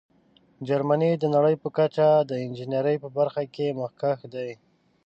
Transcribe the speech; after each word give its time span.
جرمني 0.67 1.11
د 1.17 1.23
نړۍ 1.35 1.55
په 1.63 1.69
کچه 1.77 2.09
د 2.29 2.31
انجینیرۍ 2.45 2.97
په 3.03 3.09
برخه 3.17 3.43
کې 3.53 3.65
مخکښ 3.81 4.19
دی. 4.33 4.51